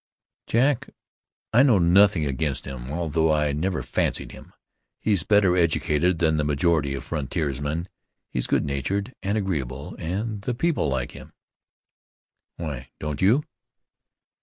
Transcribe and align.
"Jack, 0.47 0.89
I 1.53 1.61
know 1.61 1.77
nothing 1.77 2.25
against 2.25 2.65
him, 2.65 2.89
although 2.89 3.31
I 3.31 3.51
never 3.53 3.83
fancied 3.83 4.31
him. 4.31 4.51
He's 4.99 5.21
better 5.21 5.55
educated 5.55 6.17
than 6.17 6.37
the 6.37 6.43
majority 6.43 6.95
of 6.95 7.03
frontiersmen; 7.03 7.87
he's 8.27 8.47
good 8.47 8.65
natured 8.65 9.13
and 9.21 9.37
agreeable, 9.37 9.95
and 9.99 10.41
the 10.41 10.55
people 10.55 10.89
like 10.89 11.11
him." 11.11 11.33
"Why 12.57 12.89
don't 12.99 13.21
you?" 13.21 13.43